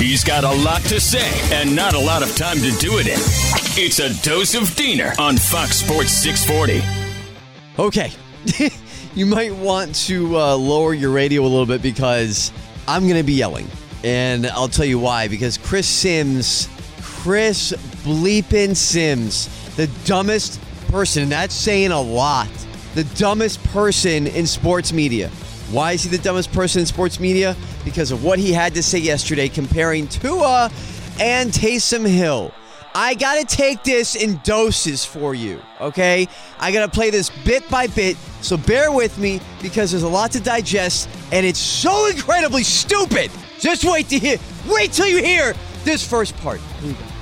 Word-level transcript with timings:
He's 0.00 0.24
got 0.24 0.44
a 0.44 0.64
lot 0.64 0.80
to 0.84 0.98
say 0.98 1.30
and 1.54 1.76
not 1.76 1.92
a 1.92 1.98
lot 1.98 2.22
of 2.22 2.34
time 2.34 2.56
to 2.56 2.70
do 2.78 2.98
it 2.98 3.06
in. 3.06 3.18
It's 3.76 3.98
a 3.98 4.08
dose 4.22 4.54
of 4.54 4.74
Diener 4.74 5.12
on 5.18 5.36
Fox 5.36 5.76
Sports 5.76 6.12
640. 6.12 6.82
Okay. 7.78 8.10
you 9.14 9.26
might 9.26 9.54
want 9.54 9.94
to 10.06 10.38
uh, 10.38 10.56
lower 10.56 10.94
your 10.94 11.10
radio 11.10 11.42
a 11.42 11.44
little 11.44 11.66
bit 11.66 11.82
because 11.82 12.50
I'm 12.88 13.02
going 13.02 13.18
to 13.18 13.22
be 13.22 13.34
yelling. 13.34 13.68
And 14.02 14.46
I'll 14.46 14.68
tell 14.68 14.86
you 14.86 14.98
why. 14.98 15.28
Because 15.28 15.58
Chris 15.58 15.86
Simms, 15.86 16.70
Chris 17.02 17.72
bleeping 18.02 18.74
Simms, 18.74 19.50
the 19.76 19.86
dumbest 20.06 20.62
person, 20.88 21.28
that's 21.28 21.52
saying 21.54 21.90
a 21.90 22.00
lot, 22.00 22.48
the 22.94 23.04
dumbest 23.16 23.62
person 23.64 24.26
in 24.28 24.46
sports 24.46 24.94
media. 24.94 25.30
Why 25.70 25.92
is 25.92 26.02
he 26.02 26.10
the 26.10 26.18
dumbest 26.18 26.52
person 26.52 26.80
in 26.80 26.86
sports 26.86 27.20
media? 27.20 27.54
Because 27.84 28.10
of 28.10 28.24
what 28.24 28.40
he 28.40 28.52
had 28.52 28.74
to 28.74 28.82
say 28.82 28.98
yesterday 28.98 29.48
comparing 29.48 30.08
Tua 30.08 30.68
and 31.20 31.52
Taysom 31.52 32.04
Hill. 32.08 32.52
I 32.92 33.14
got 33.14 33.36
to 33.38 33.56
take 33.56 33.84
this 33.84 34.16
in 34.16 34.40
doses 34.42 35.04
for 35.04 35.32
you, 35.32 35.62
okay? 35.80 36.26
I 36.58 36.72
got 36.72 36.86
to 36.86 36.92
play 36.92 37.10
this 37.10 37.30
bit 37.44 37.68
by 37.70 37.86
bit, 37.86 38.16
so 38.40 38.56
bear 38.56 38.90
with 38.90 39.16
me 39.16 39.40
because 39.62 39.92
there's 39.92 40.02
a 40.02 40.08
lot 40.08 40.32
to 40.32 40.40
digest 40.40 41.08
and 41.30 41.46
it's 41.46 41.60
so 41.60 42.08
incredibly 42.08 42.64
stupid. 42.64 43.30
Just 43.60 43.84
wait 43.84 44.08
to 44.08 44.18
hear. 44.18 44.38
Wait 44.68 44.92
till 44.92 45.06
you 45.06 45.22
hear 45.22 45.54
this 45.84 46.06
first 46.06 46.36
part. 46.38 46.60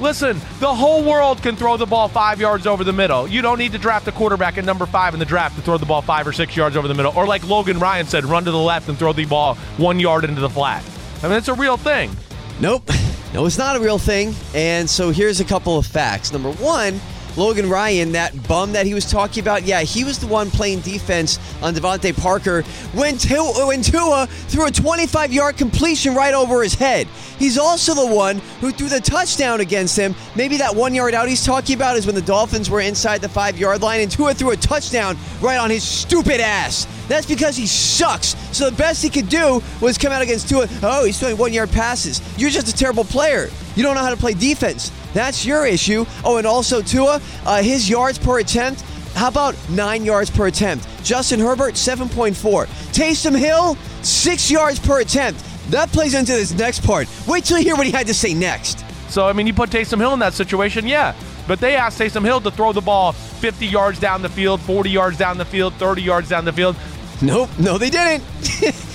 Listen, 0.00 0.38
the 0.60 0.74
whole 0.74 1.04
world 1.04 1.42
can 1.42 1.56
throw 1.56 1.76
the 1.76 1.86
ball 1.86 2.08
five 2.08 2.40
yards 2.40 2.66
over 2.66 2.84
the 2.84 2.92
middle. 2.92 3.26
You 3.26 3.42
don't 3.42 3.58
need 3.58 3.72
to 3.72 3.78
draft 3.78 4.06
a 4.08 4.12
quarterback 4.12 4.58
at 4.58 4.64
number 4.64 4.86
five 4.86 5.14
in 5.14 5.20
the 5.20 5.26
draft 5.26 5.56
to 5.56 5.62
throw 5.62 5.78
the 5.78 5.86
ball 5.86 6.02
five 6.02 6.26
or 6.26 6.32
six 6.32 6.56
yards 6.56 6.76
over 6.76 6.88
the 6.88 6.94
middle. 6.94 7.12
Or 7.16 7.26
like 7.26 7.46
Logan 7.48 7.78
Ryan 7.78 8.06
said, 8.06 8.24
run 8.24 8.44
to 8.44 8.50
the 8.50 8.58
left 8.58 8.88
and 8.88 8.98
throw 8.98 9.12
the 9.12 9.24
ball 9.24 9.54
one 9.76 9.98
yard 10.00 10.24
into 10.24 10.40
the 10.40 10.50
flat. 10.50 10.84
I 11.22 11.28
mean, 11.28 11.38
it's 11.38 11.48
a 11.48 11.54
real 11.54 11.76
thing. 11.76 12.10
Nope. 12.60 12.90
No, 13.34 13.44
it's 13.44 13.58
not 13.58 13.76
a 13.76 13.80
real 13.80 13.98
thing. 13.98 14.34
And 14.54 14.88
so 14.88 15.10
here's 15.10 15.40
a 15.40 15.44
couple 15.44 15.76
of 15.76 15.84
facts. 15.84 16.32
Number 16.32 16.52
one, 16.52 16.98
Logan 17.36 17.68
Ryan, 17.68 18.12
that 18.12 18.48
bum 18.48 18.72
that 18.72 18.86
he 18.86 18.94
was 18.94 19.10
talking 19.10 19.42
about, 19.42 19.64
yeah, 19.64 19.82
he 19.82 20.04
was 20.04 20.18
the 20.18 20.26
one 20.26 20.50
playing 20.50 20.80
defense 20.80 21.38
on 21.62 21.74
DeVante 21.74 22.16
Parker 22.16 22.62
when 22.94 23.18
Tua, 23.18 23.66
when 23.66 23.82
Tua 23.82 24.26
threw 24.26 24.66
a 24.66 24.70
25 24.70 25.32
yard 25.32 25.56
completion 25.56 26.14
right 26.14 26.34
over 26.34 26.62
his 26.62 26.74
head. 26.74 27.06
He's 27.38 27.58
also 27.58 27.94
the 27.94 28.14
one 28.14 28.38
who 28.60 28.72
threw 28.72 28.88
the 28.88 29.00
touchdown 29.00 29.60
against 29.60 29.96
him. 29.98 30.14
Maybe 30.34 30.56
that 30.56 30.74
one 30.74 30.94
yard 30.94 31.14
out 31.14 31.28
he's 31.28 31.44
talking 31.44 31.76
about 31.76 31.96
is 31.96 32.06
when 32.06 32.14
the 32.14 32.22
Dolphins 32.22 32.70
were 32.70 32.80
inside 32.80 33.20
the 33.20 33.28
five 33.28 33.58
yard 33.58 33.82
line 33.82 34.00
and 34.00 34.10
Tua 34.10 34.32
threw 34.32 34.50
a 34.50 34.56
touchdown 34.56 35.16
right 35.42 35.58
on 35.58 35.68
his 35.68 35.82
stupid 35.82 36.40
ass. 36.40 36.86
That's 37.08 37.26
because 37.26 37.56
he 37.56 37.66
sucks. 37.66 38.34
So 38.56 38.70
the 38.70 38.76
best 38.76 39.02
he 39.02 39.10
could 39.10 39.28
do 39.28 39.62
was 39.80 39.98
come 39.98 40.12
out 40.12 40.22
against 40.22 40.48
Tua. 40.48 40.66
Oh, 40.82 41.04
he's 41.04 41.20
throwing 41.20 41.36
one 41.36 41.52
yard 41.52 41.70
passes. 41.70 42.20
You're 42.38 42.50
just 42.50 42.68
a 42.68 42.74
terrible 42.74 43.04
player. 43.04 43.50
You 43.74 43.82
don't 43.82 43.94
know 43.94 44.00
how 44.00 44.10
to 44.10 44.16
play 44.16 44.32
defense. 44.32 44.90
That's 45.16 45.46
your 45.46 45.64
issue. 45.64 46.04
Oh, 46.26 46.36
and 46.36 46.46
also 46.46 46.82
Tua, 46.82 47.22
uh, 47.46 47.62
his 47.62 47.88
yards 47.88 48.18
per 48.18 48.40
attempt. 48.40 48.82
How 49.14 49.28
about 49.28 49.56
nine 49.70 50.04
yards 50.04 50.28
per 50.28 50.48
attempt? 50.48 50.86
Justin 51.02 51.40
Herbert, 51.40 51.72
7.4. 51.72 52.66
Taysom 52.92 53.34
Hill, 53.34 53.76
six 54.02 54.50
yards 54.50 54.78
per 54.78 55.00
attempt. 55.00 55.42
That 55.70 55.88
plays 55.88 56.12
into 56.12 56.32
this 56.32 56.52
next 56.52 56.84
part. 56.84 57.08
Wait 57.26 57.46
till 57.46 57.56
you 57.56 57.64
hear 57.64 57.76
what 57.76 57.86
he 57.86 57.92
had 57.92 58.06
to 58.08 58.12
say 58.12 58.34
next. 58.34 58.84
So, 59.08 59.26
I 59.26 59.32
mean, 59.32 59.46
you 59.46 59.54
put 59.54 59.70
Taysom 59.70 59.96
Hill 59.96 60.12
in 60.12 60.18
that 60.18 60.34
situation, 60.34 60.86
yeah. 60.86 61.14
But 61.48 61.60
they 61.60 61.76
asked 61.76 61.98
Taysom 61.98 62.22
Hill 62.22 62.42
to 62.42 62.50
throw 62.50 62.74
the 62.74 62.82
ball 62.82 63.12
50 63.12 63.64
yards 63.64 63.98
down 63.98 64.20
the 64.20 64.28
field, 64.28 64.60
40 64.60 64.90
yards 64.90 65.16
down 65.16 65.38
the 65.38 65.46
field, 65.46 65.72
30 65.74 66.02
yards 66.02 66.28
down 66.28 66.44
the 66.44 66.52
field. 66.52 66.76
Nope, 67.22 67.48
no, 67.58 67.78
they 67.78 67.88
didn't. 67.90 68.22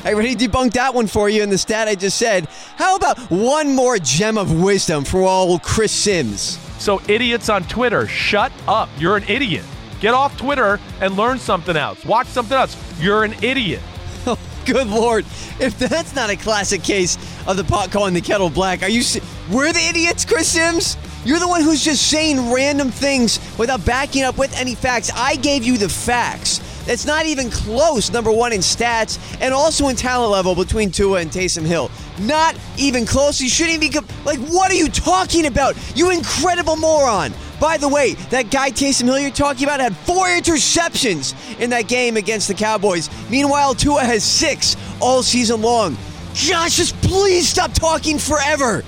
I 0.04 0.12
already 0.12 0.36
debunked 0.36 0.74
that 0.74 0.94
one 0.94 1.06
for 1.06 1.28
you 1.28 1.42
in 1.42 1.48
the 1.48 1.56
stat 1.56 1.88
I 1.88 1.94
just 1.94 2.18
said. 2.18 2.46
How 2.76 2.96
about 2.96 3.18
one 3.30 3.74
more 3.74 3.98
gem 3.98 4.36
of 4.36 4.62
wisdom 4.62 5.04
for 5.04 5.22
old 5.22 5.62
Chris 5.62 5.92
Simms? 5.92 6.58
So, 6.78 7.00
idiots 7.08 7.48
on 7.48 7.62
Twitter, 7.64 8.06
shut 8.06 8.52
up. 8.68 8.88
You're 8.98 9.16
an 9.16 9.24
idiot. 9.28 9.64
Get 10.00 10.14
off 10.14 10.36
Twitter 10.36 10.80
and 11.00 11.16
learn 11.16 11.38
something 11.38 11.76
else. 11.76 12.04
Watch 12.04 12.26
something 12.26 12.56
else. 12.56 12.76
You're 13.00 13.24
an 13.24 13.34
idiot. 13.42 13.80
Oh, 14.24 14.38
good 14.64 14.86
lord! 14.86 15.24
If 15.58 15.76
that's 15.80 16.14
not 16.14 16.30
a 16.30 16.36
classic 16.36 16.84
case 16.84 17.18
of 17.48 17.56
the 17.56 17.64
pot 17.64 17.90
calling 17.90 18.14
the 18.14 18.20
kettle 18.20 18.50
black, 18.50 18.84
are 18.84 18.88
you? 18.88 19.02
We're 19.50 19.72
the 19.72 19.84
idiots, 19.84 20.24
Chris 20.24 20.46
Simms. 20.46 20.96
You're 21.24 21.40
the 21.40 21.48
one 21.48 21.60
who's 21.60 21.84
just 21.84 22.08
saying 22.08 22.52
random 22.52 22.92
things 22.92 23.40
without 23.58 23.84
backing 23.84 24.22
up 24.22 24.38
with 24.38 24.56
any 24.56 24.76
facts. 24.76 25.10
I 25.12 25.34
gave 25.34 25.64
you 25.64 25.76
the 25.76 25.88
facts. 25.88 26.60
That's 26.86 27.06
not 27.06 27.26
even 27.26 27.50
close, 27.50 28.10
number 28.10 28.32
one 28.32 28.52
in 28.52 28.60
stats 28.60 29.18
and 29.40 29.54
also 29.54 29.88
in 29.88 29.96
talent 29.96 30.32
level 30.32 30.54
between 30.54 30.90
Tua 30.90 31.20
and 31.20 31.30
Taysom 31.30 31.64
Hill. 31.64 31.90
Not 32.20 32.56
even 32.76 33.06
close. 33.06 33.40
You 33.40 33.48
shouldn't 33.48 33.82
even 33.82 34.02
be. 34.02 34.14
Like, 34.24 34.40
what 34.40 34.70
are 34.70 34.74
you 34.74 34.88
talking 34.88 35.46
about? 35.46 35.76
You 35.96 36.10
incredible 36.10 36.76
moron. 36.76 37.32
By 37.60 37.76
the 37.76 37.88
way, 37.88 38.14
that 38.30 38.50
guy 38.50 38.70
Taysom 38.70 39.04
Hill 39.04 39.20
you're 39.20 39.30
talking 39.30 39.64
about 39.64 39.80
had 39.80 39.96
four 39.96 40.26
interceptions 40.26 41.34
in 41.60 41.70
that 41.70 41.86
game 41.86 42.16
against 42.16 42.48
the 42.48 42.54
Cowboys. 42.54 43.08
Meanwhile, 43.30 43.76
Tua 43.76 44.00
has 44.02 44.24
six 44.24 44.76
all 45.00 45.22
season 45.22 45.62
long. 45.62 45.96
Josh, 46.34 46.76
just 46.76 46.96
please 47.02 47.48
stop 47.48 47.72
talking 47.72 48.18
forever. 48.18 48.82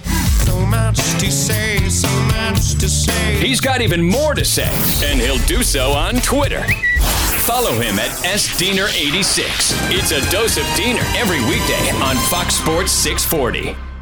So 0.45 0.67
much 0.67 0.97
to 0.97 1.31
say, 1.31 1.89
so 1.89 2.09
much 2.25 2.75
to 2.75 2.89
say. 2.89 3.35
He's 3.37 3.61
got 3.61 3.81
even 3.81 4.03
more 4.03 4.35
to 4.35 4.45
say, 4.45 4.71
and 5.05 5.21
he'll 5.21 5.39
do 5.47 5.63
so 5.63 5.93
on 5.93 6.17
Twitter. 6.17 6.65
Follow 7.47 7.73
him 7.73 7.99
at 7.99 8.11
SDiener86. 8.25 9.91
It's 9.91 10.13
a 10.13 10.31
dose 10.31 10.57
of 10.57 10.65
Diener 10.77 11.03
every 11.15 11.41
weekday 11.45 11.91
on 12.01 12.17
Fox 12.31 12.55
Sports 12.55 12.91
640. 12.91 13.94